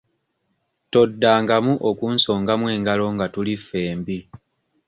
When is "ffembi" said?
3.61-4.17